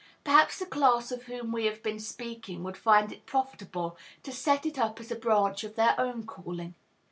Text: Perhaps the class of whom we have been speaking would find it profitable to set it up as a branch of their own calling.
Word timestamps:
Perhaps 0.23 0.57
the 0.57 0.65
class 0.65 1.11
of 1.11 1.25
whom 1.25 1.51
we 1.51 1.65
have 1.65 1.83
been 1.83 1.99
speaking 1.99 2.63
would 2.63 2.75
find 2.75 3.11
it 3.11 3.27
profitable 3.27 3.95
to 4.23 4.31
set 4.31 4.65
it 4.65 4.79
up 4.79 4.99
as 4.99 5.11
a 5.11 5.15
branch 5.15 5.63
of 5.63 5.75
their 5.75 5.93
own 5.99 6.25
calling. 6.25 6.73